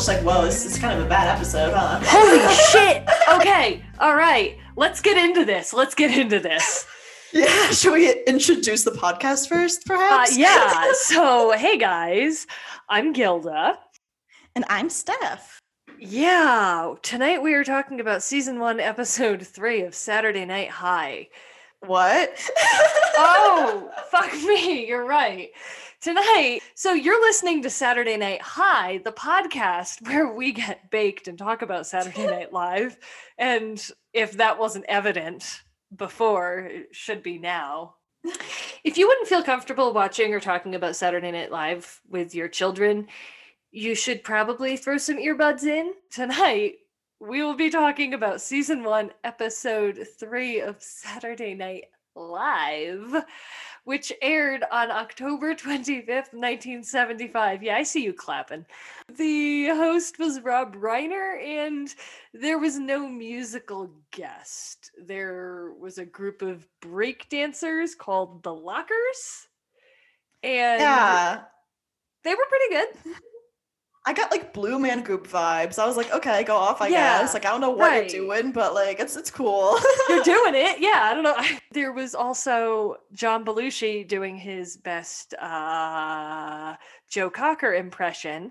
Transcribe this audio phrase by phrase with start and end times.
[0.00, 2.00] just like, whoa, this is kind of a bad episode, huh?
[2.02, 2.38] Holy
[2.72, 3.06] shit!
[3.38, 4.56] Okay, all right.
[4.74, 5.74] Let's get into this.
[5.74, 6.86] Let's get into this.
[7.34, 10.38] Yeah, should we introduce the podcast first, Uh, perhaps?
[10.38, 10.90] yeah.
[10.94, 12.46] So, hey guys,
[12.88, 13.78] I'm Gilda.
[14.56, 15.58] And I'm Steph.
[15.98, 21.28] Yeah, tonight we are talking about season one, episode three of Saturday Night High.
[21.86, 22.50] What?
[23.22, 24.88] Oh, fuck me.
[24.88, 25.50] You're right.
[26.00, 31.36] Tonight, so you're listening to Saturday Night High, the podcast where we get baked and
[31.36, 32.96] talk about Saturday Night Live.
[33.36, 35.60] And if that wasn't evident
[35.94, 37.96] before, it should be now.
[38.82, 43.06] If you wouldn't feel comfortable watching or talking about Saturday Night Live with your children,
[43.70, 45.92] you should probably throw some earbuds in.
[46.10, 46.76] Tonight,
[47.20, 51.84] we will be talking about season one, episode three of Saturday Night
[52.16, 53.24] Live,
[53.84, 57.62] which aired on October 25th, 1975.
[57.62, 58.66] Yeah, I see you clapping.
[59.16, 61.92] The host was Rob Reiner, and
[62.34, 64.90] there was no musical guest.
[65.02, 69.48] There was a group of break dancers called the Lockers,
[70.42, 71.42] and Yeah.
[72.24, 73.14] they were pretty good.
[74.10, 75.78] I got like Blue Man Group vibes.
[75.78, 77.32] I was like, okay, go off, I Yeah, guess.
[77.32, 78.12] Like, I don't know what right.
[78.12, 79.78] you're doing, but like, it's it's cool.
[80.08, 80.80] You're doing it.
[80.80, 81.36] Yeah, I don't know.
[81.72, 86.74] There was also John Belushi doing his best uh,
[87.08, 88.50] Joe Cocker impression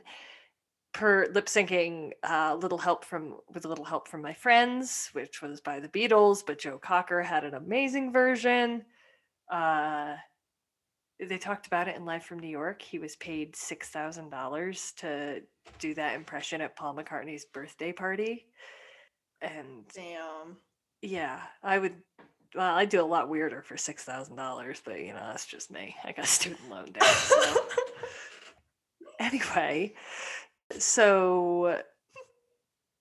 [0.94, 5.42] per lip syncing uh, little help from with a little help from my friends which
[5.42, 8.84] was by the beatles but joe cocker had an amazing version
[9.54, 10.16] uh,
[11.28, 15.42] they talked about it in live from new york he was paid $6000 to
[15.80, 18.46] do that impression at paul mccartney's birthday party
[19.42, 20.58] and Damn.
[21.02, 21.94] yeah, I would.
[22.56, 25.72] Well, I do a lot weirder for six thousand dollars, but you know that's just
[25.72, 25.96] me.
[26.04, 27.04] I got student loan debt.
[27.04, 27.56] So.
[29.20, 29.94] anyway,
[30.78, 31.82] so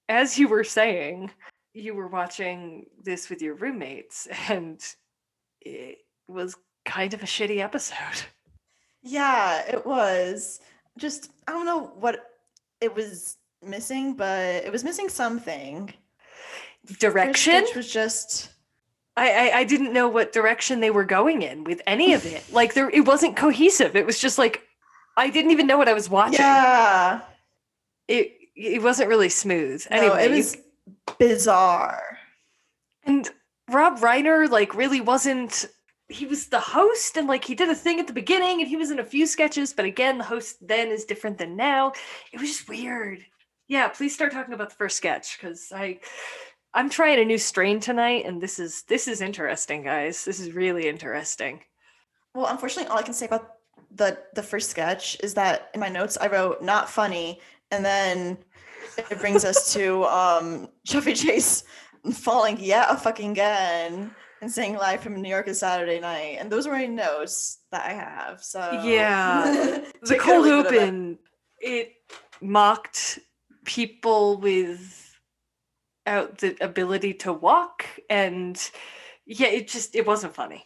[0.09, 1.31] as you were saying,
[1.75, 4.81] you were watching this with your roommates, and
[5.61, 6.57] it was
[6.89, 8.23] kind of a shitty episode.
[9.05, 10.61] Yeah, it was.
[10.99, 12.19] Just I don't know what
[12.81, 15.95] it was missing, but it was missing something.
[16.99, 17.65] Direction.
[17.65, 18.51] sketch was just
[19.17, 22.43] I, I I didn't know what direction they were going in with any of it.
[22.53, 23.95] Like there, it wasn't cohesive.
[23.95, 24.63] It was just like
[25.17, 26.41] I didn't even know what I was watching.
[26.41, 27.21] yeah.
[28.09, 29.87] it it wasn't really smooth.
[29.93, 30.57] No, Anyway, it you- was
[31.19, 32.19] bizarre.
[33.05, 33.31] and
[33.71, 35.67] Rob Reiner like really wasn't.
[36.09, 38.77] He was the host, and like he did a thing at the beginning, and he
[38.77, 39.73] was in a few sketches.
[39.73, 41.93] But again, the host then is different than now.
[42.33, 43.25] It was just weird.
[43.67, 46.01] Yeah, please start talking about the first sketch because I.
[46.75, 50.25] I'm trying a new strain tonight, and this is this is interesting, guys.
[50.25, 51.61] This is really interesting.
[52.35, 53.55] Well, unfortunately, all I can say about
[53.91, 57.41] the the first sketch is that in my notes I wrote not funny,
[57.71, 58.39] and then
[59.11, 61.65] it brings us to um Chevy Chase
[62.13, 66.51] falling yet a fucking again and saying live from New York is Saturday night, and
[66.51, 68.43] those were my notes that I have.
[68.43, 69.83] So Yeah.
[70.03, 70.83] the cold leave it at that.
[70.83, 71.19] open
[71.61, 71.93] it
[72.41, 73.19] mocked
[73.65, 75.19] people with
[76.07, 78.71] out the ability to walk and
[79.27, 80.65] yeah it just it wasn't funny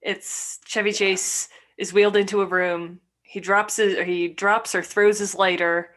[0.00, 4.82] it's chevy chase is wheeled into a room he drops his or he drops or
[4.82, 5.90] throws his lighter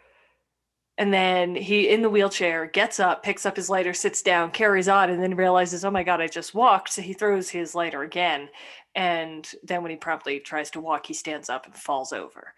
[1.02, 4.88] and then he in the wheelchair gets up picks up his lighter sits down carries
[4.88, 6.94] on and then realizes oh my god i just walked.
[6.94, 8.50] So he throws his lighter again.
[8.94, 12.54] And then when he promptly tries to walk he stands up and falls over.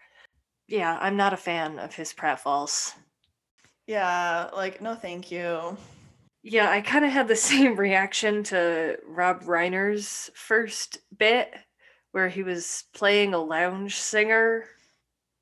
[0.68, 2.92] Yeah i'm not a fan of his pratfalls.
[3.86, 5.78] Yeah, like no, thank you.
[6.42, 11.54] yeah i kind of had the same reaction to rob reiner's first bit
[12.12, 14.66] where he was playing a lounge singer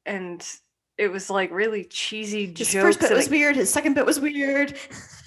[0.07, 0.47] and
[0.99, 3.57] it was like really cheesy His jokes first bit was it- weird.
[3.57, 4.77] His second bit was weird.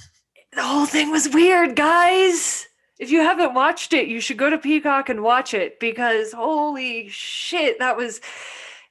[0.53, 2.67] the whole thing was weird guys!
[2.97, 7.09] If you haven't watched it you should go to peacock and watch it because holy
[7.09, 8.21] shit that was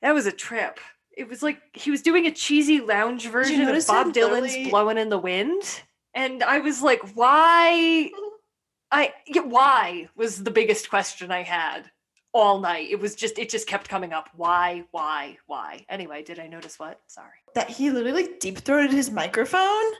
[0.03, 0.79] that was a trip.
[1.17, 5.09] It was like he was doing a cheesy lounge version of bob dylan's blowing in
[5.09, 5.63] the wind
[6.15, 8.11] and i was like why?
[8.91, 11.91] I yeah, why was the biggest question i had
[12.35, 16.39] all night it was just it just kept coming up why why why anyway did
[16.39, 19.93] i notice what sorry That he literally deep throated his microphone.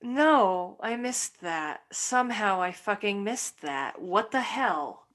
[0.00, 1.82] No, I missed that.
[1.90, 4.00] Somehow I fucking missed that.
[4.00, 5.06] What the hell?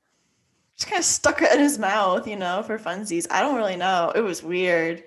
[0.78, 3.26] Just kind of stuck it in his mouth, you know, for funsies.
[3.32, 4.12] I don't really know.
[4.14, 5.04] It was weird.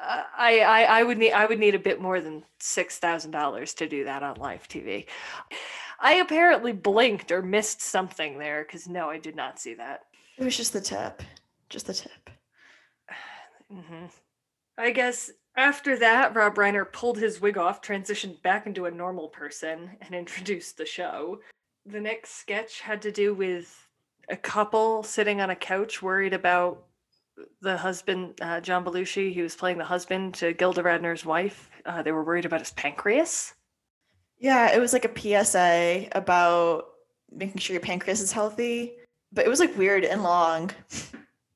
[0.00, 3.74] I, I I would need I would need a bit more than six thousand dollars
[3.74, 5.06] to do that on live TV.
[6.00, 10.02] I apparently blinked or missed something there because no, I did not see that.
[10.36, 11.22] It was just the tip.
[11.68, 12.30] Just the tip.
[13.70, 14.06] hmm
[14.78, 19.28] I guess After that, Rob Reiner pulled his wig off, transitioned back into a normal
[19.28, 21.40] person, and introduced the show.
[21.86, 23.88] The next sketch had to do with
[24.28, 26.84] a couple sitting on a couch worried about
[27.60, 31.70] the husband, uh, John Belushi, he was playing the husband to Gilda Radner's wife.
[31.84, 33.54] Uh, they were worried about his pancreas.
[34.38, 36.86] Yeah, it was like a PSA about
[37.30, 38.94] making sure your pancreas is healthy,
[39.32, 40.70] but it was like weird and long.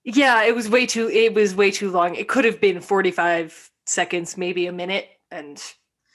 [0.04, 1.08] Yeah, it was way too.
[1.08, 2.14] It was way too long.
[2.14, 5.60] It could have been forty-five seconds, maybe a minute, and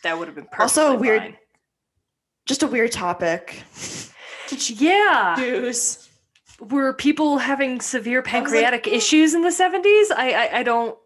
[0.03, 0.61] that would have been perfect.
[0.61, 1.37] Also, weird.
[2.45, 3.63] Just a weird topic.
[4.67, 5.35] yeah.
[5.37, 6.09] News.
[6.69, 10.11] Were people having severe pancreatic like, issues in the seventies?
[10.11, 10.97] I, I I don't.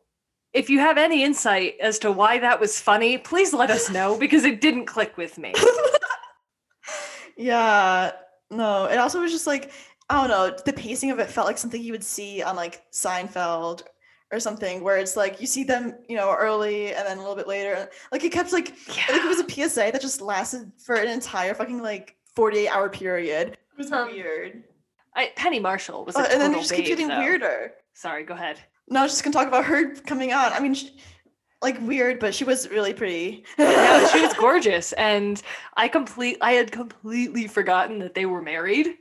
[0.53, 4.17] If you have any insight as to why that was funny, please let us know
[4.17, 5.53] because it didn't click with me.
[7.37, 8.11] yeah.
[8.51, 8.85] No.
[8.85, 9.71] It also was just like
[10.09, 12.83] I don't know, the pacing of it felt like something you would see on like
[12.91, 13.83] Seinfeld
[14.31, 17.35] or something where it's like you see them, you know, early and then a little
[17.35, 17.89] bit later.
[18.11, 19.03] Like it kept like yeah.
[19.09, 22.67] I think it was a PSA that just lasted for an entire fucking like 48
[22.69, 23.49] hour period.
[23.53, 24.63] It was um, weird.
[25.15, 27.19] I, Penny Marshall was a uh, and then it just keeps getting though.
[27.19, 27.73] weirder.
[27.93, 28.59] Sorry, go ahead.
[28.89, 30.51] No, I was just gonna talk about her coming on.
[30.53, 30.95] I mean, she,
[31.61, 33.45] like weird, but she was really pretty.
[33.57, 35.41] yeah, she was gorgeous, and
[35.75, 38.95] I complete I had completely forgotten that they were married.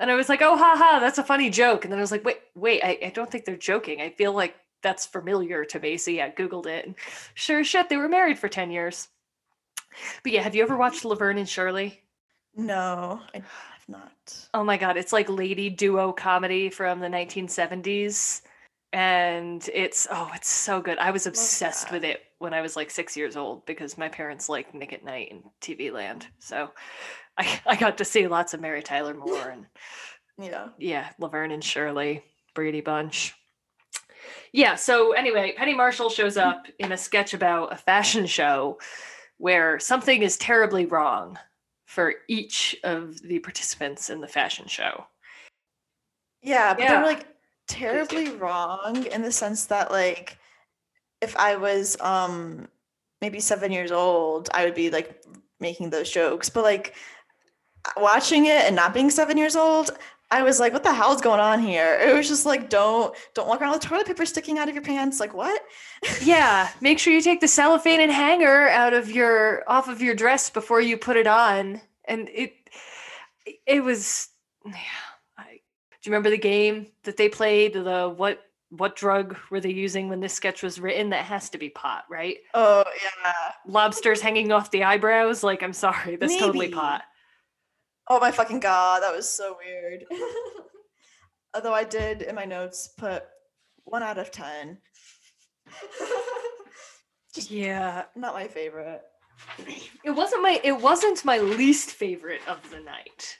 [0.00, 1.84] And I was like, oh, haha, that's a funny joke.
[1.84, 4.00] And then I was like, wait, wait, I, I don't think they're joking.
[4.00, 5.96] I feel like that's familiar to me.
[5.96, 6.86] So yeah, I Googled it.
[6.86, 6.94] And
[7.34, 9.08] sure shit, they were married for 10 years.
[10.22, 12.00] But yeah, have you ever watched Laverne and Shirley?
[12.54, 13.42] No, I
[13.88, 14.48] not.
[14.54, 18.42] Oh my God, it's like lady duo comedy from the 1970s.
[18.92, 20.98] And it's, oh, it's so good.
[20.98, 24.48] I was obsessed with it when I was like six years old because my parents
[24.48, 26.26] liked Nick at Night and TV Land.
[26.38, 26.70] So
[27.36, 29.66] I, I got to see lots of Mary Tyler Moore and
[30.38, 32.22] yeah, yeah, Laverne and Shirley,
[32.54, 33.34] Brady Bunch.
[34.52, 34.76] Yeah.
[34.76, 38.78] So anyway, Penny Marshall shows up in a sketch about a fashion show
[39.36, 41.38] where something is terribly wrong
[41.88, 45.06] for each of the participants in the fashion show.
[46.42, 46.92] Yeah, but yeah.
[46.92, 47.26] they're like
[47.66, 50.38] terribly wrong in the sense that like
[51.22, 52.68] if I was um
[53.22, 55.24] maybe seven years old, I would be like
[55.60, 56.50] making those jokes.
[56.50, 56.94] But like
[57.96, 59.90] watching it and not being seven years old,
[60.30, 61.98] I was like, what the hell is going on here?
[62.00, 64.84] It was just like, don't don't walk around with toilet paper sticking out of your
[64.84, 65.20] pants.
[65.20, 65.62] Like what?
[66.22, 66.68] yeah.
[66.80, 70.50] Make sure you take the cellophane and hanger out of your off of your dress
[70.50, 71.80] before you put it on.
[72.04, 72.54] And it
[73.66, 74.28] it was
[74.66, 74.74] yeah.
[75.38, 77.72] I, do you remember the game that they played?
[77.72, 81.10] The what what drug were they using when this sketch was written?
[81.10, 82.36] That has to be pot, right?
[82.52, 83.32] Oh yeah.
[83.66, 85.42] Lobsters hanging off the eyebrows.
[85.42, 86.44] Like, I'm sorry, that's Maybe.
[86.44, 87.02] totally pot.
[88.10, 90.04] Oh my fucking god, that was so weird.
[91.54, 93.24] Although I did in my notes put
[93.84, 94.78] one out of ten.
[97.34, 99.02] Just yeah, not my favorite.
[100.04, 103.36] It wasn't my it wasn't my least favorite of the night.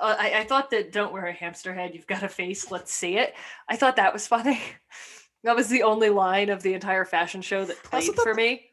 [0.00, 2.92] Uh, I, I thought that "Don't wear a hamster head, you've got a face, let's
[2.92, 3.34] see it."
[3.68, 4.60] I thought that was funny.
[5.44, 8.69] that was the only line of the entire fashion show that played for me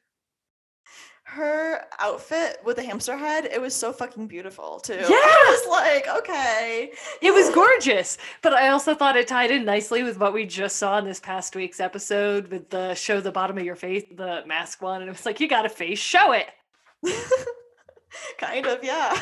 [1.29, 4.93] her outfit with the hamster head, it was so fucking beautiful too.
[4.93, 5.07] Yeah.
[5.10, 6.91] I was like, okay.
[7.22, 8.17] It was gorgeous.
[8.41, 11.19] But I also thought it tied in nicely with what we just saw in this
[11.19, 15.01] past week's episode with the show the bottom of your face, the mask one.
[15.01, 16.48] And it was like, you got a face, show it.
[18.38, 19.22] kind of, yeah.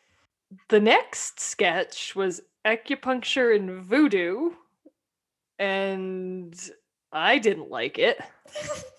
[0.68, 4.50] the next sketch was acupuncture and voodoo.
[5.60, 6.58] And
[7.12, 8.20] I didn't like it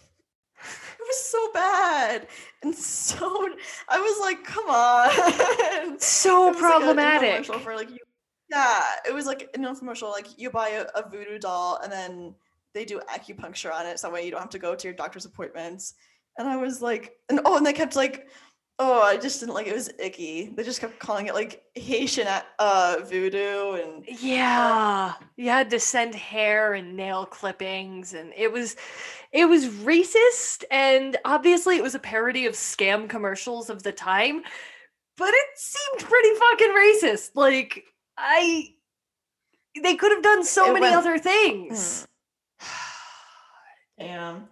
[1.08, 2.28] was so bad
[2.64, 3.50] and so
[3.88, 5.98] I was like, come on.
[6.00, 7.48] So problematic.
[7.50, 7.98] Like for like you,
[8.50, 10.12] yeah, it was like an infomercial.
[10.12, 12.36] Like you buy a, a, voodoo doll and then
[12.74, 14.94] they do acupuncture on it, so that way you don't have to go to your
[14.94, 15.96] doctor's appointments.
[16.38, 18.28] And I was like, and oh, and they kept like
[18.80, 19.72] Oh, I just didn't like it.
[19.72, 20.52] it was icky.
[20.56, 25.72] They just kept calling it like Haitian uh, uh voodoo and yeah, uh, you had
[25.72, 28.76] to send hair and nail clippings, and it was
[29.32, 34.44] it was racist, and obviously it was a parody of scam commercials of the time,
[35.18, 37.32] but it seemed pretty fucking racist.
[37.34, 37.84] Like
[38.16, 38.74] I,
[39.82, 42.08] they could have done so it many went, other things.
[42.62, 42.68] Mm.
[44.00, 44.48] Damn.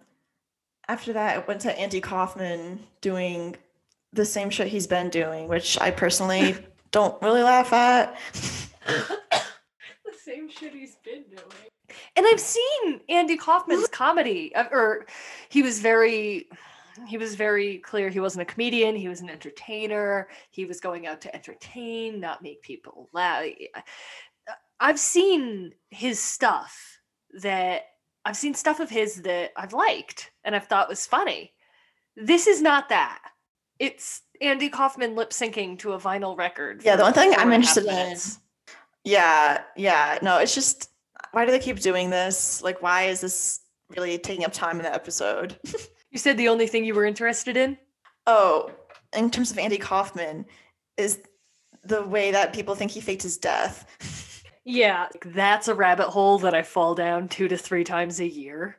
[0.88, 3.56] After that, I went to Andy Kaufman doing
[4.12, 6.56] the same shit he's been doing, which I personally
[6.90, 8.16] don't really laugh at.
[8.84, 11.96] the same shit he's been doing.
[12.16, 15.06] And I've seen Andy Kaufman's comedy, or
[15.48, 16.48] he was very
[17.06, 21.06] he was very clear he wasn't a comedian he was an entertainer he was going
[21.06, 23.44] out to entertain not make people laugh
[24.80, 26.96] i've seen his stuff
[27.42, 27.82] that
[28.26, 31.52] I've seen stuff of his that I've liked and I've thought was funny.
[32.16, 33.20] This is not that.
[33.78, 36.82] It's Andy Kaufman lip syncing to a vinyl record.
[36.84, 38.76] Yeah, the one thing I'm and a half interested in-.
[39.04, 40.18] Yeah, yeah.
[40.22, 40.90] No, it's just
[41.32, 42.62] why do they keep doing this?
[42.62, 43.60] Like, why is this
[43.94, 45.58] really taking up time in the episode?
[46.12, 47.76] You said the only thing you were interested in?
[48.26, 48.70] Oh,
[49.14, 50.46] in terms of Andy Kaufman,
[50.96, 51.18] is
[51.84, 53.84] the way that people think he faked his death.
[54.68, 58.78] Yeah, that's a rabbit hole that I fall down two to three times a year.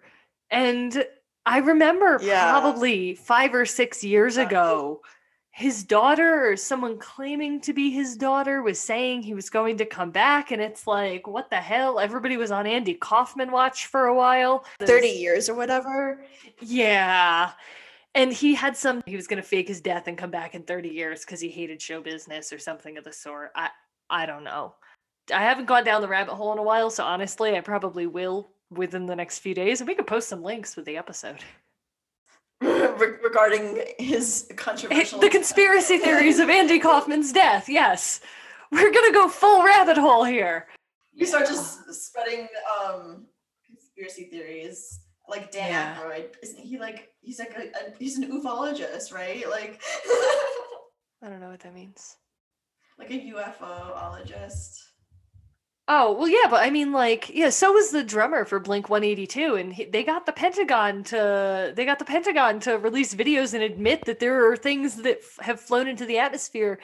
[0.51, 1.06] And
[1.48, 2.51] I remember Yeah.
[2.51, 5.01] probably five or six years ago,
[5.51, 9.86] his daughter or someone claiming to be his daughter was saying he was going to
[9.86, 10.51] come back.
[10.51, 12.00] And it's like, what the hell?
[12.00, 14.66] Everybody was on Andy Kaufman watch for a while.
[14.82, 16.24] 30 years or whatever.
[16.62, 17.51] Yeah.
[18.13, 20.62] And he had some, he was going to fake his death and come back in
[20.63, 23.51] 30 years because he hated show business or something of the sort.
[23.56, 23.70] I,
[24.10, 24.75] I don't know.
[25.34, 26.89] I haven't gone down the rabbit hole in a while.
[26.92, 29.81] So honestly, I probably will within the next few days.
[29.81, 31.43] And we could post some links with the episode.
[32.62, 37.69] Regarding his controversial The conspiracy theories of Andy Kaufman's death.
[37.69, 38.19] Yes.
[38.71, 40.67] We're to go full rabbit hole here.
[41.13, 42.47] You start just spreading
[42.81, 43.25] um
[43.65, 45.95] conspiracy theories like Dan Yeah.
[45.97, 46.33] Aykroyd.
[46.43, 49.47] Isn't he like he's like a, a he's an ufologist, right?
[49.50, 49.81] Like
[51.24, 52.17] I don't know what that means.
[53.00, 54.79] like a UFOologist.
[55.89, 59.56] Oh, well, yeah, but I mean, like, yeah, so was the drummer for Blink 182,
[59.56, 63.63] and he, they got the Pentagon to they got the Pentagon to release videos and
[63.63, 66.79] admit that there are things that f- have flown into the atmosphere.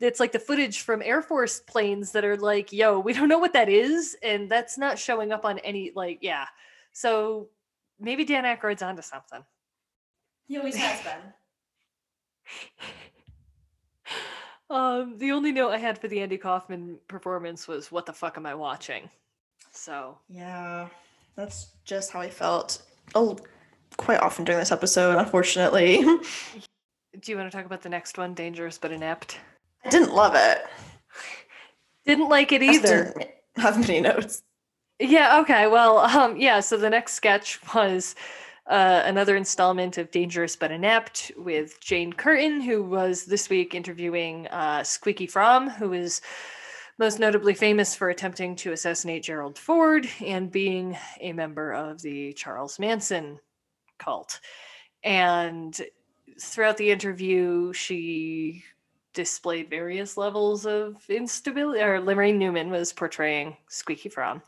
[0.00, 3.38] That's like the footage from Air Force planes that are like, yo, we don't know
[3.38, 6.46] what that is, and that's not showing up on any like, yeah.
[6.92, 7.50] So
[8.00, 9.44] maybe Dan Aykroyd's onto something.
[10.48, 11.32] He always has been.
[14.70, 18.36] Um, the only note I had for the Andy Kaufman performance was, "What the fuck
[18.36, 19.10] am I watching?"
[19.72, 20.88] So Yeah,
[21.36, 22.82] that's just how I felt.
[23.14, 23.36] Oh,
[23.96, 25.98] quite often during this episode, unfortunately.
[27.20, 29.38] Do you want to talk about the next one, Dangerous but Inept?
[29.84, 30.64] I didn't love it.
[32.06, 33.12] Didn't like it either.
[33.56, 34.42] have many notes.
[35.00, 35.66] Yeah, okay.
[35.66, 38.14] Well, um yeah, so the next sketch was
[38.66, 44.46] uh, another installment of Dangerous but Inept with Jane Curtin, who was this week interviewing
[44.48, 46.20] uh, Squeaky Fromme, who is
[46.98, 52.32] most notably famous for attempting to assassinate Gerald Ford and being a member of the
[52.34, 53.38] Charles Manson
[53.98, 54.40] cult.
[55.02, 55.80] And
[56.38, 58.62] throughout the interview, she
[59.14, 64.42] displayed various levels of instability, or Laraine Newman was portraying Squeaky Fromme.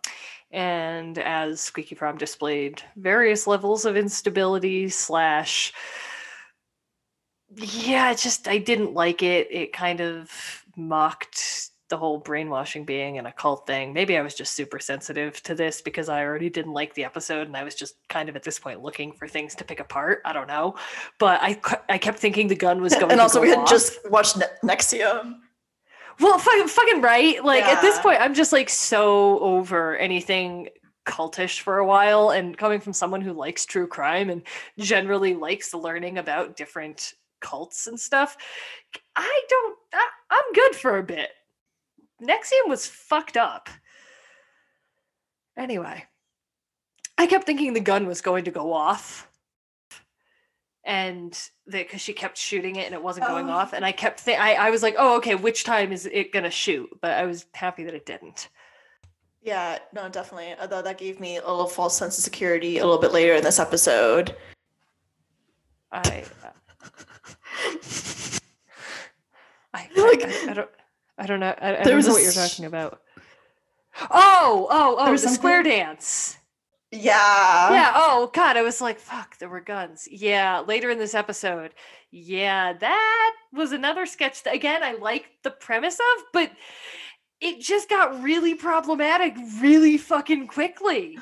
[0.53, 5.73] And as Squeaky Fromme displayed various levels of instability, slash,
[7.57, 9.49] yeah, just, I didn't like it.
[9.51, 10.31] It kind of
[10.77, 13.93] mocked the whole brainwashing being an occult thing.
[13.93, 17.47] Maybe I was just super sensitive to this because I already didn't like the episode
[17.49, 20.23] and I was just kind of at this point looking for things to pick apart.
[20.25, 20.77] I don't know.
[21.19, 23.69] But I, I kept thinking the gun was going And also, go we had off.
[23.69, 25.35] just watched ne- NXIVM.
[26.21, 27.45] Well, fucking, fucking right.
[27.45, 30.69] Like at this point, I'm just like so over anything
[31.07, 32.31] cultish for a while.
[32.31, 34.43] And coming from someone who likes true crime and
[34.79, 38.37] generally likes learning about different cults and stuff,
[39.17, 39.79] I don't.
[39.93, 41.31] I, I'm good for a bit.
[42.23, 43.69] NXIVM was fucked up.
[45.57, 46.05] Anyway,
[47.19, 49.29] I kept thinking the gun was going to go off.
[50.85, 51.33] And
[51.69, 53.53] that because she kept shooting it and it wasn't going Oh.
[53.53, 56.33] off, and I kept think I, I was like, oh, okay, which time is it
[56.33, 56.91] gonna shoot?
[57.01, 58.49] But I was happy that it didn't.
[59.43, 60.55] Yeah, no, definitely.
[60.61, 63.43] Although that gave me a little false sense of security a little bit later in
[63.45, 64.37] this episode.
[65.93, 66.25] I
[69.75, 70.71] I, Like- I, I don't
[71.19, 73.01] I don't know I, I don't know what you're talking about.
[74.11, 76.37] Oh oh oh the square dance.
[76.93, 77.73] Yeah.
[77.73, 81.73] yeah oh god i was like fuck there were guns yeah later in this episode
[82.11, 86.53] yeah that was another sketch that again i liked the premise of but
[87.41, 91.19] it just got really problematic really fucking quickly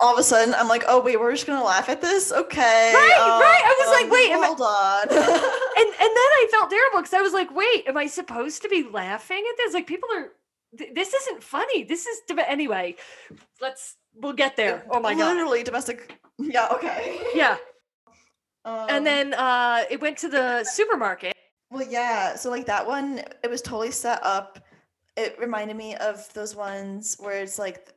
[0.00, 2.30] All of a sudden, I'm like, oh, wait, we're just going to laugh at this?
[2.30, 2.92] Okay.
[2.94, 3.62] Right, right.
[3.66, 5.08] I was like, um, wait, am I- Hold on.
[5.80, 8.68] and and then i felt terrible because i was like wait am i supposed to
[8.68, 10.28] be laughing at this like people are
[10.78, 12.94] th- this isn't funny this is anyway
[13.60, 16.18] let's we'll get there oh my god Literally domestic.
[16.38, 17.18] Yeah, okay.
[17.34, 17.56] yeah
[18.64, 21.34] Um, and then uh it went to the supermarket
[21.70, 22.36] Well, yeah.
[22.36, 24.58] So like that one, it was totally set up.
[25.16, 27.92] It reminded me of those ones where it's like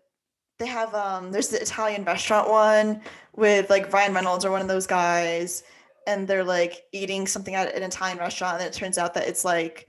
[0.59, 3.01] they have um there's the Italian restaurant one
[3.35, 5.63] with like Ryan Reynolds or one of those guys
[6.07, 9.45] and they're like eating something at an Italian restaurant and it turns out that it's
[9.45, 9.87] like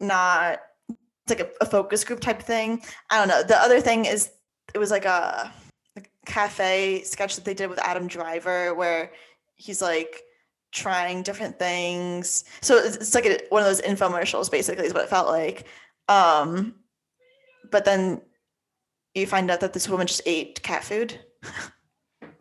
[0.00, 2.82] not it's like a, a focus group type thing.
[3.10, 3.42] I don't know.
[3.42, 4.30] The other thing is
[4.76, 5.50] it was like a
[5.96, 9.10] like cafe sketch that they did with Adam Driver, where
[9.54, 10.20] he's like
[10.70, 12.44] trying different things.
[12.60, 15.64] So it's, it's like a, one of those infomercials, basically, is what it felt like.
[16.08, 16.74] Um,
[17.70, 18.20] but then
[19.14, 21.18] you find out that this woman just ate cat food.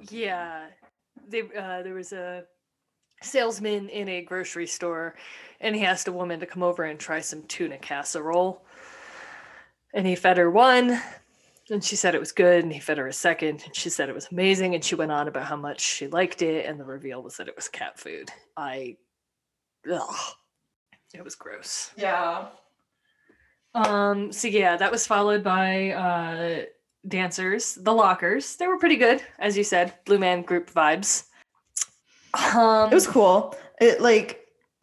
[0.10, 0.66] Yeah,
[1.30, 2.44] they, uh, there was a
[3.22, 5.16] salesman in a grocery store,
[5.62, 8.66] and he asked a woman to come over and try some tuna casserole.
[9.94, 11.00] And he fed her one,
[11.70, 12.64] and she said it was good.
[12.64, 14.76] And he fed her a second, and she said it was amazing.
[14.76, 17.48] And she went on about how much she liked it, and the reveal was that
[17.48, 18.30] it was cat food.
[18.58, 18.98] I,
[19.92, 20.16] ugh,
[21.14, 21.92] it was gross.
[21.98, 22.48] Yeah.
[23.74, 26.64] Um, so yeah, that was followed by uh
[27.08, 28.56] dancers, the lockers.
[28.56, 31.26] They were pretty good, as you said, Blue Man Group vibes.
[32.56, 33.56] Um, It was cool.
[33.82, 34.42] It like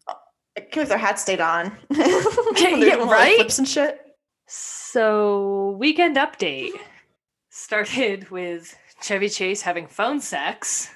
[0.08, 1.72] I can't believe their hats stayed on.
[1.90, 2.22] Yeah,
[2.70, 3.36] When they were doing all the right?
[3.36, 3.98] Flips and shit.
[4.92, 6.72] So weekend update
[7.50, 10.90] started with Chevy Chase having phone sex.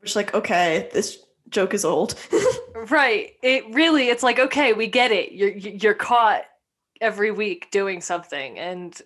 [0.00, 1.18] Which like, okay, this
[1.48, 2.14] joke is old.
[2.88, 3.32] Right.
[3.42, 5.32] It really, it's like, okay, we get it.
[5.32, 6.44] You're you're caught
[7.00, 8.98] every week doing something, and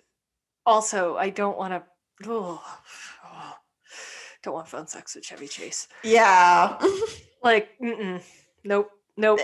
[0.65, 1.83] also, I don't want to.
[2.29, 2.63] Oh,
[4.43, 5.87] don't want phone sex with Chevy Chase.
[6.03, 6.79] yeah.
[7.43, 8.23] Like, mm-mm,
[8.63, 9.39] nope, nope.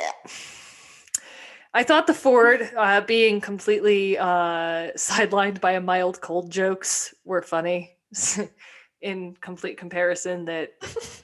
[1.74, 7.42] I thought the Ford uh, being completely uh, sidelined by a mild cold jokes were
[7.42, 7.96] funny.
[9.02, 10.74] In complete comparison, that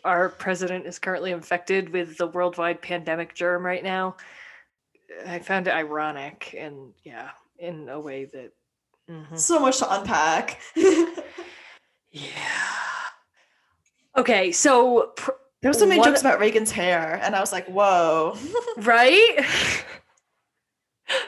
[0.03, 4.15] our president is currently infected with the worldwide pandemic germ right now.
[5.27, 8.51] I found it ironic and yeah, in a way that.
[9.07, 9.37] mhm.
[9.37, 10.59] so much to unpack.
[12.09, 12.31] Yeah.
[14.17, 17.51] Okay, so pr- there was so many What- jokes about Reagan's hair, and I was
[17.51, 18.35] like, whoa.
[18.77, 19.45] right?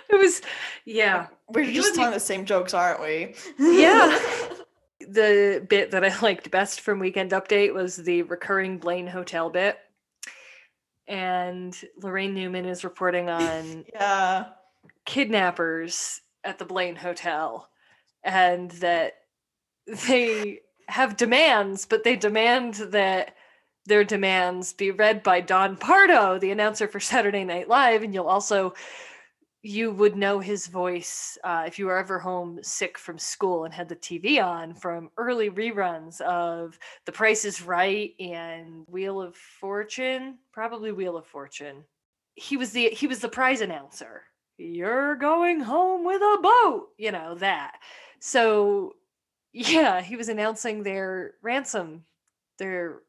[0.14, 0.42] it was,
[0.86, 1.28] yeah.
[1.50, 3.36] We're You just telling the same jokes, aren't we?
[3.60, 4.18] Yeah.
[5.12, 9.80] The bit that I liked best from Weekend Update was the recurring Blaine Hotel bit.
[11.08, 14.48] And Laraine Newman is reporting on yeah.
[15.06, 17.70] kidnappers at the Blaine Hotel
[18.24, 19.14] and that
[20.08, 23.36] they have demands, but they demand that
[23.86, 28.04] their demands be read by Don Pardo, the announcer for Saturday Night Live.
[28.04, 28.74] And you'll also,
[29.62, 33.74] you would know his voice uh, if you were ever home sick from school and
[33.74, 39.36] had the TV on from early reruns of The Price is Right and Wheel of
[39.36, 41.84] Fortune, probably Wheel of Fortune.
[42.36, 44.24] He was the he was the prize announcer.
[44.58, 47.80] You're going home with a boat you know that.
[48.22, 48.94] So
[49.54, 52.06] yeah he was announcing their ransom
[52.60, 53.02] their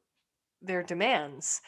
[0.63, 1.61] their demands.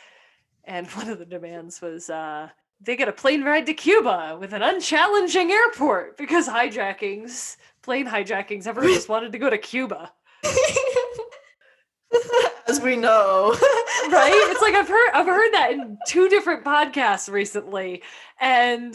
[0.65, 2.49] And one of the demands was uh
[2.85, 8.67] they get a plane ride to cuba with an unchallenging airport because hijackings plane hijackings
[8.67, 10.13] everyone just wanted to go to cuba.
[12.69, 13.51] As we know.
[14.11, 14.33] right?
[14.51, 18.03] It's like i've heard i've heard that in two different podcasts recently.
[18.41, 18.95] And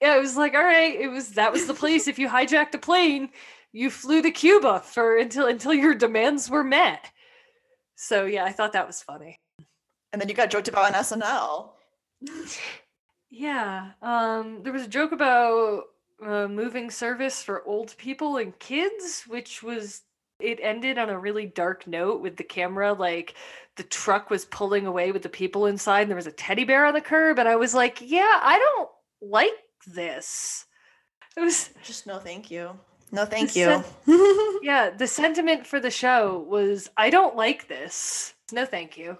[0.00, 2.08] yeah, it was like all right it was that was the place.
[2.08, 3.30] If you hijacked a plane
[3.72, 7.10] you flew to cuba for until until your demands were met.
[7.94, 9.38] So yeah i thought that was funny.
[10.12, 11.70] And then you got joked about on SNL.
[13.30, 15.84] yeah um there was a joke about
[16.24, 20.02] uh, moving service for old people and kids which was
[20.40, 23.34] it ended on a really dark note with the camera like
[23.76, 26.84] the truck was pulling away with the people inside and there was a teddy bear
[26.84, 28.90] on the curb and i was like yeah i don't
[29.22, 29.52] like
[29.86, 30.66] this
[31.36, 32.78] it was Just no thank you.
[33.12, 34.60] No thank Sen- you.
[34.62, 39.16] yeah the sentiment for the show was i don't like this no thank you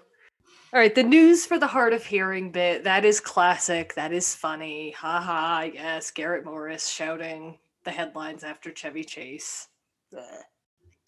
[0.73, 4.33] all right the news for the hard of hearing bit that is classic that is
[4.35, 4.91] funny.
[4.91, 9.67] Haha yes garrett morris shouting the headlines after chevy chase.
[10.13, 10.23] Bleh.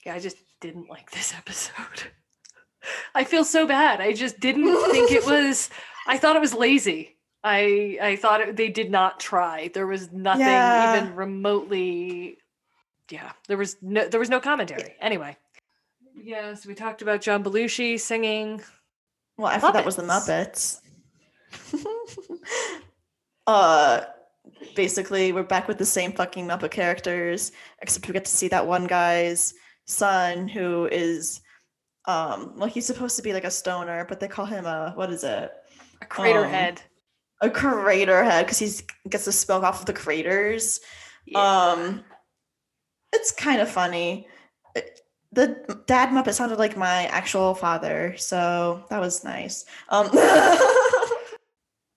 [0.05, 2.03] yeah i just didn't like this episode.
[3.15, 4.01] I feel so bad.
[4.01, 5.69] I just didn't think it was
[6.07, 7.15] i thought it was lazy.
[7.43, 9.69] I i thought it, they did not try.
[9.73, 10.97] There was nothing Yeah.
[10.97, 12.37] even remotely
[13.11, 14.95] yeah there was no there was no commentary.
[14.99, 15.37] Anyway.
[16.15, 18.61] Yes we talked about john belushi singing
[19.37, 20.79] Well, I thought that was the Muppets.
[21.71, 21.85] Muppets.
[23.47, 24.01] uh
[24.75, 28.65] basically we're back with the same fucking Muppet characters, except we get to see that
[28.65, 29.53] one guy's
[29.85, 31.41] son who is
[32.05, 35.11] um well he's supposed to be like a stoner, but they call him a what
[35.11, 35.51] is it?
[36.01, 36.81] a crater Um, head
[37.41, 40.79] A crater head because he's gets to smoke off of the craters.
[41.25, 41.39] Yeah.
[41.71, 42.03] Um,
[43.13, 44.27] it's kind of funny.
[44.75, 44.99] It-
[45.33, 49.65] The dad Muppet sounded like my actual father, so that was nice.
[49.89, 50.09] Um,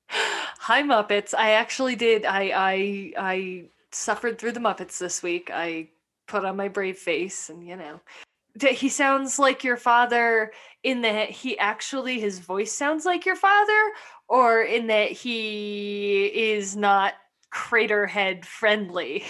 [0.09, 1.35] Hi Muppets.
[1.35, 2.25] I actually did.
[2.25, 5.51] I I I suffered through the Muppets this week.
[5.53, 5.91] I
[6.27, 8.01] put on my brave face and you know,
[8.71, 13.93] He sounds like your father in that he actually his voice sounds like your father,
[14.29, 17.15] or in that he is not
[17.51, 19.25] crater head friendly.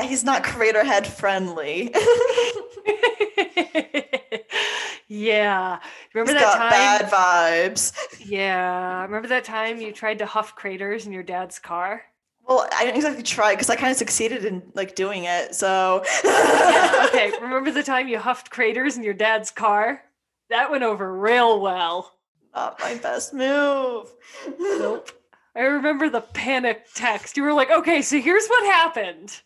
[0.00, 1.94] He's not creator head friendly.
[5.08, 5.78] yeah.
[6.14, 6.70] Remember He's that got time?
[6.70, 7.92] bad vibes.
[8.24, 9.02] Yeah.
[9.02, 12.02] Remember that time you tried to huff craters in your dad's car?
[12.46, 15.54] Well, I didn't exactly try because I kind of succeeded in like doing it.
[15.54, 17.06] So Yeah.
[17.08, 17.32] Okay.
[17.40, 20.02] Remember the time you huffed craters in your dad's car?
[20.50, 22.12] That went over real well.
[22.54, 24.12] not my best move.
[24.60, 25.10] Nope.
[25.56, 27.36] I remember the panic text.
[27.36, 29.40] You were like, okay, so here's what happened.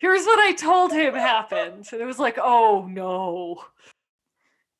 [0.00, 1.86] Here's what I told him happened.
[1.92, 3.62] And it was like, oh no.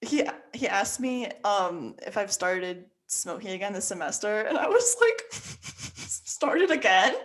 [0.01, 4.97] He he asked me um if I've started smoking again this semester, and I was
[5.01, 7.15] like, started again.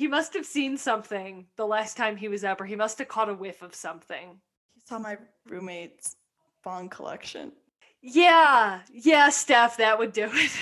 [0.00, 3.08] He must have seen something the last time he was up, or he must have
[3.08, 4.40] caught a whiff of something.
[4.72, 6.16] he saw my roommate's
[6.64, 7.52] bong collection.
[8.00, 10.52] Yeah, yeah, Steph, that would do it.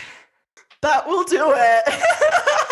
[0.83, 1.85] That will do it.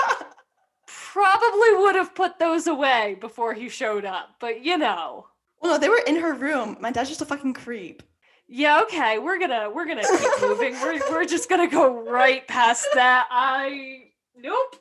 [1.16, 5.28] Probably would have put those away before he showed up, but you know.
[5.62, 6.76] well, no, they were in her room.
[6.78, 8.02] My dad's just a fucking creep.
[8.48, 10.74] Yeah, okay, we're gonna we're gonna keep moving.
[10.74, 13.28] We're we're just gonna go right past that.
[13.30, 14.76] I nope.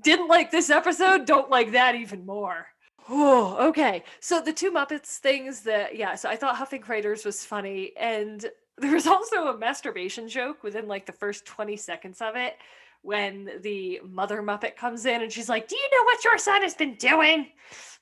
[0.00, 2.68] Didn't like this episode, don't like that even more.
[3.08, 4.04] Oh, okay.
[4.20, 8.46] So the two Muppets things that yeah, so I thought Huffing Craters was funny, and
[8.82, 12.56] there was also a masturbation joke within like the first 20 seconds of it
[13.02, 16.62] when the mother Muppet comes in and she's like, Do you know what your son
[16.62, 17.48] has been doing?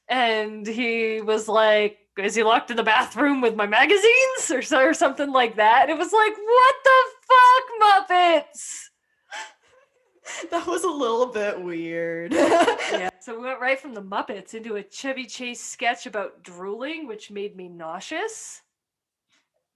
[0.08, 4.80] And he was like, Is he locked in the bathroom with my magazines or, so,
[4.80, 5.82] or something like that?
[5.82, 8.86] And it was like, What the fuck, Muppets?
[10.52, 12.32] That was a little bit weird.
[12.32, 13.10] yeah.
[13.20, 17.32] So we went right from the Muppets into a Chevy Chase sketch about drooling, which
[17.32, 18.62] made me nauseous.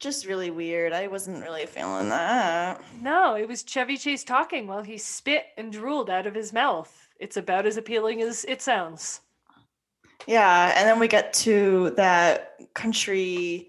[0.00, 0.92] Just really weird.
[0.92, 2.82] I wasn't really feeling that.
[3.00, 7.08] No, it was Chevy Chase talking while he spit and drooled out of his mouth.
[7.18, 9.20] It's about as appealing as it sounds.
[10.26, 13.68] Yeah, and then we get to that country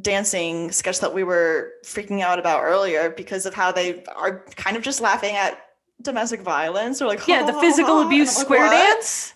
[0.00, 4.76] dancing sketch that we were freaking out about earlier because of how they are kind
[4.76, 5.58] of just laughing at
[6.02, 9.34] domestic violence or like Yeah, the physical abuse like, square "What?" dance.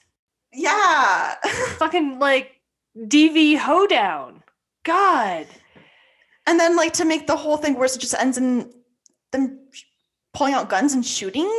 [0.53, 1.35] Yeah.
[1.79, 2.61] Fucking like
[2.97, 4.43] DV hoedown.
[4.85, 5.47] God.
[6.47, 8.73] And then like to make the whole thing worse, it just ends in
[9.33, 9.59] them
[10.33, 11.51] pulling out guns and shooting.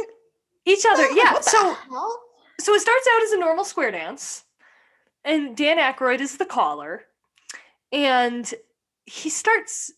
[0.65, 1.09] Each other.
[1.11, 1.33] Yeah.
[1.33, 2.19] What the So hell?
[2.59, 4.43] so it starts out as a normal square dance,
[5.23, 7.05] and Dan Aykroyd is the caller,
[7.91, 8.51] and
[9.05, 9.91] he starts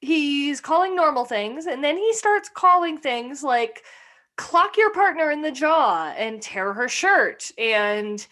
[0.00, 3.82] he's calling normal things, and then he starts calling things like
[4.36, 8.26] clock your partner in the jaw and tear her shirt and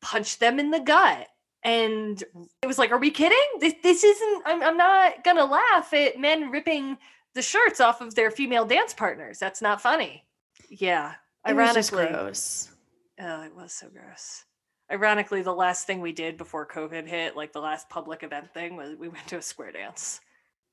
[0.00, 1.28] punch them in the gut.
[1.64, 2.22] And
[2.62, 3.38] it was like, are we kidding?
[3.58, 6.98] This, this isn't, I'm, I'm not gonna laugh at men ripping
[7.34, 9.38] the shirts off of their female dance partners.
[9.38, 10.24] That's not funny.
[10.68, 11.14] Yeah.
[11.46, 12.70] It Ironically, gross.
[13.20, 14.44] Oh, it was so gross.
[14.92, 18.76] Ironically, the last thing we did before COVID hit, like the last public event thing,
[18.76, 20.20] was we went to a square dance.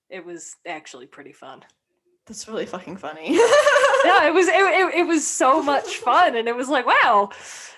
[0.09, 1.63] It was actually pretty fun.
[2.25, 3.39] That's really fucking funny.
[4.03, 7.29] Yeah, it was it, it, it was so much fun, and it was like wow,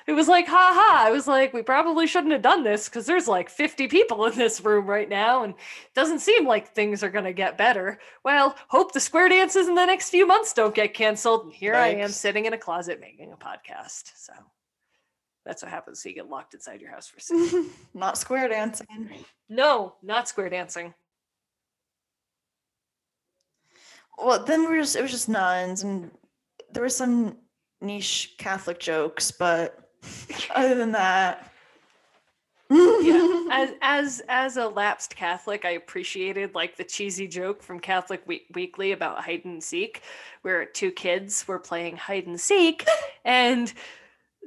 [0.07, 1.03] it was like ha ha.
[1.05, 4.37] I was like we probably shouldn't have done this because there's like 50 people in
[4.37, 7.99] this room right now, and it doesn't seem like things are gonna get better.
[8.23, 11.45] Well, hope the square dances in the next few months don't get canceled.
[11.45, 14.11] And here I am sitting in a closet making a podcast.
[14.15, 14.33] So
[15.45, 16.01] that's what happens.
[16.01, 17.53] So you get locked inside your house for six
[17.93, 19.09] Not square dancing.
[19.49, 20.93] No, not square dancing.
[24.17, 26.11] Well, then we're just it was just nuns and
[26.71, 27.37] there were some
[27.81, 29.89] niche Catholic jokes, but
[30.55, 31.49] other than that.
[32.69, 38.23] Yeah, as as as a lapsed Catholic, I appreciated like the cheesy joke from Catholic
[38.25, 40.01] we- Weekly about hide and seek,
[40.41, 42.85] where two kids were playing hide and seek,
[43.25, 43.71] and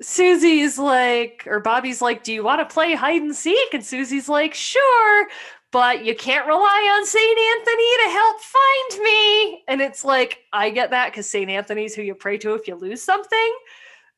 [0.02, 4.28] Susie's like, or Bobby's like, "Do you want to play hide and seek?" And Susie's
[4.28, 5.28] like, "Sure."
[5.76, 7.38] But you can't rely on St.
[7.38, 9.62] Anthony to help find me.
[9.68, 11.50] And it's like, I get that because St.
[11.50, 13.52] Anthony's who you pray to if you lose something.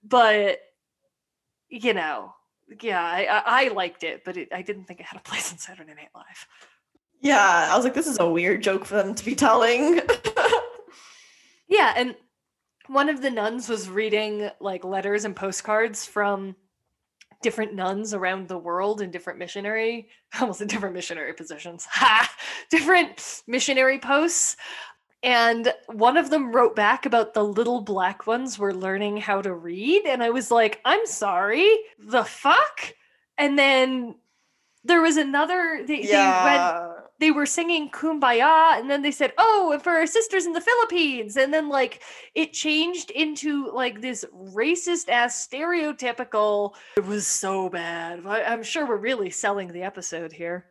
[0.05, 0.61] But,
[1.69, 2.33] you know,
[2.81, 5.59] yeah, I, I, liked it, but it, I didn't think it had a place on
[5.59, 6.47] Saturday Night Live.
[7.21, 10.01] yeah, I was like, this is a weird joke for them to be telling.
[11.69, 12.15] Yeah, and
[12.87, 16.57] one of the nuns was reading like letters and postcards from
[17.43, 20.09] different nuns around the world in different missionary,
[20.41, 22.31] almost in different missionary positions, ha,
[22.71, 24.57] different missionary posts.
[25.23, 29.53] And one of them wrote back about the little black ones were learning how to
[29.53, 30.03] read.
[30.07, 32.95] And I was like, I'm sorry, the fuck?
[33.37, 34.15] And then
[34.85, 36.98] There was another they, they Yeah.
[37.19, 40.61] They were singing kumbaya and then they said oh and for our sisters in the
[40.61, 42.03] philippines and then like
[42.35, 48.25] it changed into like this racist ass stereotypical it was so bad.
[48.27, 50.67] I, i'm sure we're really selling the episode here.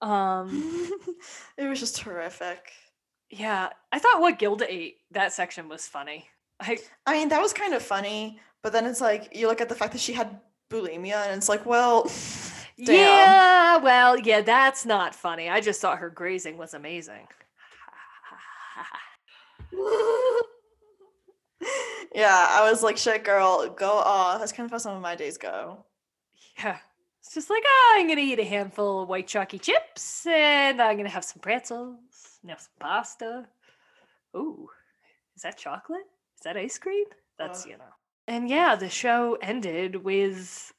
[0.00, 0.90] Um
[1.56, 2.72] it was just horrific.
[3.30, 6.28] yeah i thought what gilda ate that section was funny.
[6.60, 9.68] I I mean, that was kind of funny, but then it's like you look at
[9.68, 12.04] the fact that she had bulimia, and it's like, well,
[12.78, 12.94] damn.
[12.96, 17.26] yeah well yeah that's not funny i just thought her grazing was amazing
[22.14, 24.38] yeah, I was like, shit, girl, go off.
[24.38, 25.84] That's kind of how some of my days go.
[26.58, 26.78] Yeah.
[27.20, 30.80] It's just like, oh, I'm going to eat a handful of white chalky chips and
[30.80, 31.96] I'm going to have some pretzels
[32.42, 33.46] and have some pasta.
[34.36, 34.68] Ooh,
[35.34, 36.02] is that chocolate?
[36.36, 37.06] Is that ice cream?
[37.38, 37.70] That's, Uh.
[37.70, 37.84] you know.
[38.28, 40.72] And yeah, the show ended with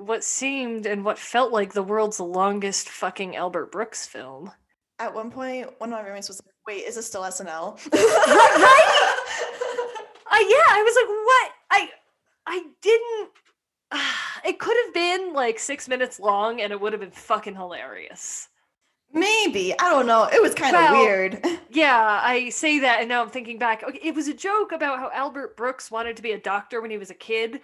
[0.00, 4.50] what seemed and what felt like the world's longest fucking Albert Brooks film.
[4.98, 7.78] At one point, one of my roommates was like, wait, is this still SNL?
[7.92, 9.16] right?
[10.32, 11.52] Uh, yeah, I was like, what?
[11.70, 11.88] I
[12.46, 13.30] I didn't.
[14.46, 18.48] it could have been like six minutes long and it would have been fucking hilarious.
[19.12, 19.76] Maybe.
[19.78, 20.28] I don't know.
[20.32, 21.44] It was kind of Well, weird.
[21.72, 23.84] Yeah, I say that and now I'm thinking back.
[23.84, 26.90] Okay, it was a joke about how Albert Brooks wanted to be a doctor when
[26.90, 27.60] he was a kid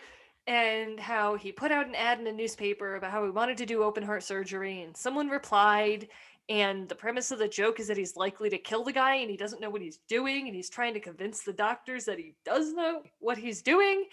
[0.46, 3.66] and how he put out an ad in a newspaper about how he wanted to
[3.66, 6.08] do open heart surgery and someone replied
[6.48, 9.30] and the premise of the joke is that he's likely to kill the guy and
[9.30, 12.34] he doesn't know what he's doing and he's trying to convince the doctors that he
[12.44, 14.04] does know what he's doing.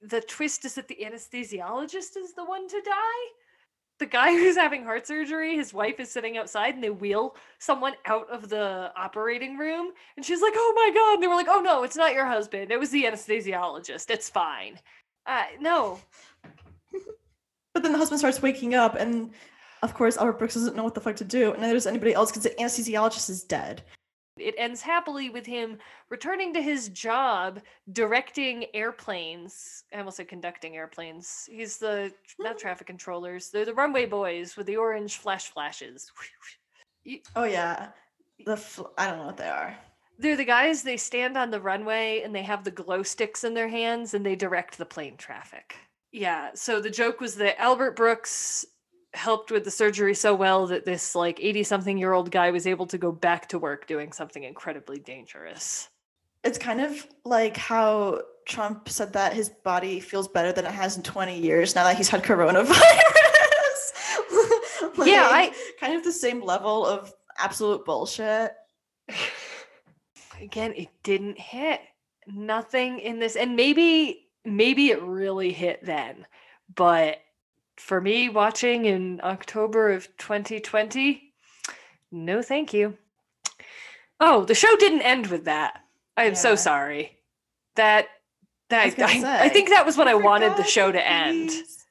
[0.00, 3.30] The twist is that the anesthesiologist is the one to die.
[3.98, 7.94] The guy who's having heart surgery, his wife is sitting outside and they wheel someone
[8.06, 11.48] out of the operating room and she's like, "Oh my god." And they were like,
[11.48, 12.70] "Oh no, it's not your husband.
[12.70, 14.08] It was the anesthesiologist.
[14.08, 14.78] It's fine."
[15.26, 16.00] Uh no.
[17.74, 19.30] But then the husband starts waking up, and
[19.82, 21.52] of course, Albert Brooks doesn't know what the fuck to do.
[21.52, 23.82] And neither does anybody else because the anesthesiologist is dead.
[24.38, 27.60] It ends happily with him returning to his job
[27.92, 29.84] directing airplanes.
[29.92, 31.48] I almost said conducting airplanes.
[31.50, 33.50] He's the not traffic controllers.
[33.50, 36.10] They're the runway boys with the orange flash flashes.
[37.34, 37.88] Oh, yeah.
[38.46, 39.76] The fl- I don't know what they are.
[40.22, 43.54] They're the guys, they stand on the runway and they have the glow sticks in
[43.54, 45.74] their hands and they direct the plane traffic.
[46.12, 48.64] Yeah, so the joke was that Albert Brooks
[49.14, 52.68] helped with the surgery so well that this like 80 something year old guy was
[52.68, 55.88] able to go back to work doing something incredibly dangerous.
[56.44, 60.96] It's kind of like how Trump said that his body feels better than it has
[60.96, 62.72] in 20 years now that he's had coronavirus.
[65.04, 68.52] Yeah, Like, kind of the same level of absolute bullshit.
[70.42, 71.80] Again, it didn't hit.
[72.26, 76.26] Nothing in this and maybe maybe it really hit then.
[76.74, 77.18] But
[77.76, 81.32] for me watching in October of 2020,
[82.10, 82.96] no thank you.
[84.20, 85.80] Oh, the show didn't end with that.
[86.16, 87.18] I am so sorry.
[87.76, 88.06] That
[88.68, 91.48] that gonna I, I think that was when I wanted the show to end.
[91.48, 91.84] bees.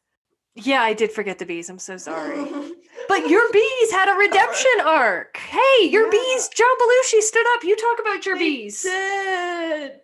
[0.56, 1.70] Yeah, I did forget the bees.
[1.70, 2.46] I'm so sorry.
[3.12, 5.36] But your bees had a redemption arc.
[5.36, 6.12] Hey, your Yeah.
[6.12, 7.64] bees, John Belushi stood up.
[7.66, 8.82] You talk about your They bees.
[8.84, 10.00] did.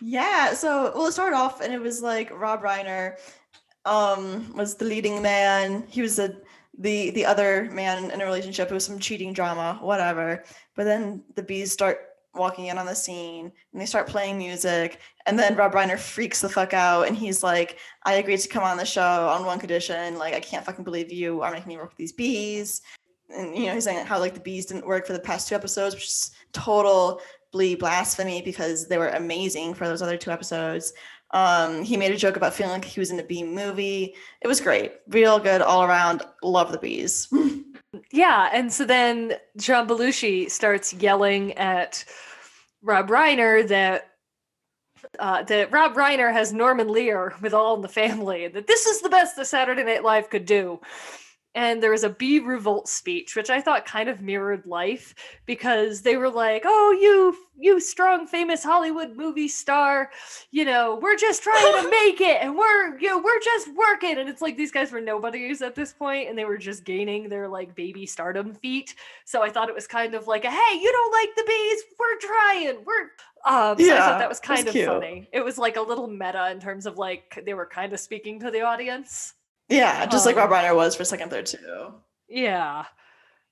[0.00, 3.16] Yeah, so well it started off and it was like Rob Reiner
[3.84, 5.84] um was the leading man.
[5.88, 6.42] He was the
[6.78, 8.70] the the other man in a relationship.
[8.70, 10.42] It was some cheating drama, whatever.
[10.74, 11.98] But then the bees start
[12.34, 16.40] walking in on the scene and they start playing music and then Rob Reiner freaks
[16.40, 19.58] the fuck out and he's like, I agreed to come on the show on one
[19.58, 20.18] condition.
[20.18, 22.82] Like I can't fucking believe you are making me work with these bees.
[23.28, 25.54] And you know, he's saying how like the bees didn't work for the past two
[25.54, 30.92] episodes, which is totally blasphemy because they were amazing for those other two episodes.
[31.30, 34.14] Um, he made a joke about feeling like he was in a bee movie.
[34.42, 36.22] It was great, real good all around.
[36.42, 37.28] Love the bees.
[38.12, 42.04] Yeah, and so then John Belushi starts yelling at
[42.82, 44.10] Rob Reiner that
[45.18, 48.86] uh, that Rob Reiner has Norman Lear with All in the Family, and that this
[48.86, 50.78] is the best that Saturday Night Live could do.
[51.54, 56.00] And there was a bee revolt speech, which I thought kind of mirrored life because
[56.00, 60.10] they were like, "Oh, you, you strong, famous Hollywood movie star,
[60.50, 64.18] you know, we're just trying to make it, and we're, you know, we're just working."
[64.18, 67.28] And it's like these guys were nobodies at this point, and they were just gaining
[67.28, 68.94] their like baby stardom feet.
[69.26, 71.82] So I thought it was kind of like a, "Hey, you don't like the bees?
[71.98, 72.84] We're trying.
[72.84, 73.10] We're."
[73.44, 74.86] Um, so I thought that was kind of cute.
[74.86, 75.28] funny.
[75.32, 78.40] It was like a little meta in terms of like they were kind of speaking
[78.40, 79.34] to the audience.
[79.72, 81.94] Yeah, just like Um, Rob Reiner was for second, third too.
[82.28, 82.84] Yeah.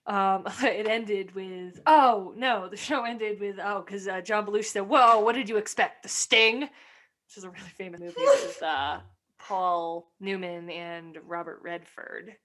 [0.06, 4.64] Um, it ended with oh no, the show ended with oh because uh, John Belushi
[4.66, 6.02] said, "Whoa, what did you expect?
[6.02, 9.00] The Sting," which is a really famous movie with uh,
[9.38, 12.36] Paul Newman and Robert Redford.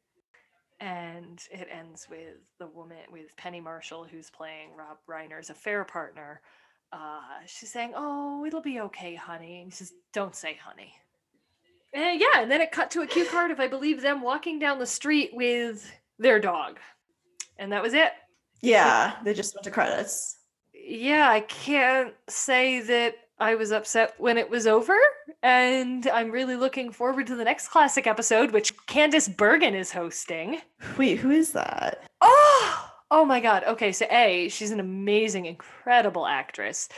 [0.80, 6.42] and it ends with the woman with Penny Marshall, who's playing Rob Reiner's affair partner.
[6.92, 10.94] Uh, she's saying, "Oh, it'll be okay, honey." And he says, "Don't say honey."
[11.96, 14.60] And yeah, and then it cut to a cue card of I believe them walking
[14.60, 16.78] down the street with their dog,
[17.58, 18.12] and that was it.
[18.62, 20.40] Yeah, they just went to credits.
[20.74, 24.98] Yeah, I can't say that I was upset when it was over,
[25.42, 30.60] and I'm really looking forward to the next classic episode, which Candice Bergen is hosting.
[30.98, 32.04] Wait, who is that?
[32.20, 33.64] Oh, oh my God.
[33.68, 36.90] Okay, so A, she's an amazing, incredible actress.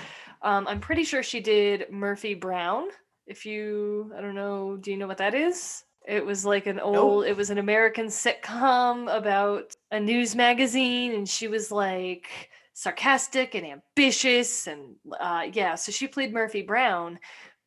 [0.41, 2.87] Um, I'm pretty sure she did Murphy Brown.
[3.27, 5.83] If you, I don't know, do you know what that is?
[6.07, 11.27] It was like an old, it was an American sitcom about a news magazine, and
[11.27, 14.67] she was like sarcastic and ambitious.
[14.67, 17.19] And uh, yeah, so she played Murphy Brown,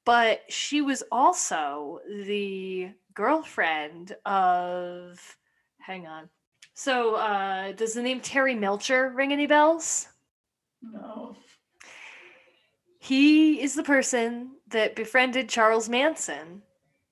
[0.06, 5.20] but she was also the girlfriend of,
[5.78, 6.30] hang on.
[6.72, 10.08] So uh, does the name Terry Melcher ring any bells?
[10.80, 11.36] No.
[12.98, 16.62] He is the person that befriended Charles Manson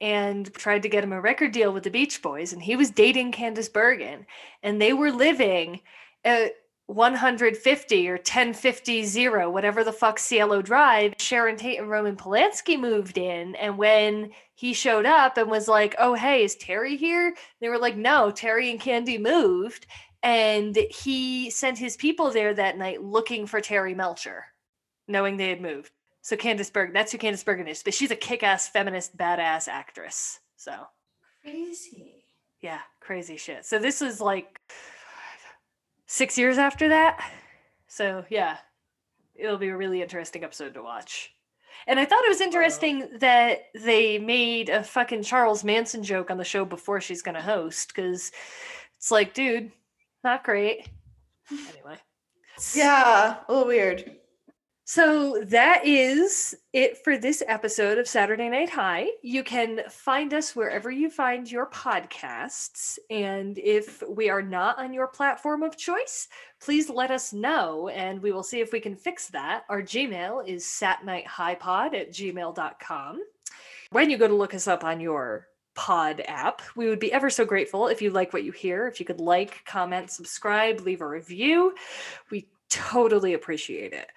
[0.01, 2.91] and tried to get him a record deal with the Beach Boys, and he was
[2.91, 4.27] dating Candice Bergen,
[4.63, 5.81] and they were living
[6.25, 6.53] at
[6.87, 11.15] 150 or 1050 zero, whatever the fuck Cielo Drive.
[11.19, 15.95] Sharon Tate and Roman Polanski moved in, and when he showed up and was like,
[15.99, 19.87] "Oh hey, is Terry here?" They were like, "No, Terry and Candy moved."
[20.23, 24.47] And he sent his people there that night looking for Terry Melcher,
[25.07, 25.93] knowing they had moved.
[26.21, 27.83] So Candice Bergen, that's who Candice Bergen is.
[27.83, 30.41] But she's a kick-ass feminist badass actress.
[30.57, 30.75] So
[31.43, 32.25] Crazy.
[32.61, 33.65] yeah, crazy shit.
[33.65, 34.61] So this was like
[36.07, 37.33] six years after that.
[37.87, 38.59] So yeah,
[39.35, 41.33] it'll be a really interesting episode to watch.
[41.87, 46.37] And I thought it was interesting that they made a fucking Charles Manson joke on
[46.37, 48.33] the show before she's gonna host, because
[48.97, 49.71] it's like, dude,
[50.25, 50.89] not great.
[51.51, 51.97] Anyway.
[52.75, 54.17] Yeah, a little weird.
[54.91, 59.09] So that is it for this episode of Saturday Night High.
[59.21, 62.99] You can find us wherever you find your podcasts.
[63.11, 68.23] And if we are not on your platform of choice, please let us know and
[68.23, 69.65] we will see if we can fix that.
[69.69, 73.21] Our Gmail is satnighthighpod at gmail.com.
[73.91, 77.29] When you go to look us up on your pod app, we would be ever
[77.29, 78.87] so grateful if you like what you hear.
[78.89, 81.75] If you could like, comment, subscribe, leave a review.
[82.31, 84.09] We totally appreciate it.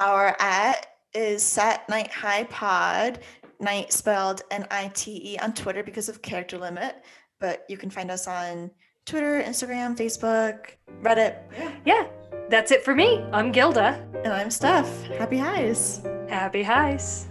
[0.00, 3.20] Our at is Sat Night High Pod,
[3.60, 6.96] night spelled N I T E on Twitter because of character limit.
[7.38, 8.70] But you can find us on
[9.04, 10.70] Twitter, Instagram, Facebook,
[11.02, 11.36] Reddit.
[11.84, 12.06] Yeah,
[12.48, 13.22] that's it for me.
[13.32, 14.06] I'm Gilda.
[14.24, 15.02] And I'm Steph.
[15.04, 16.00] Happy highs.
[16.28, 17.29] Happy highs.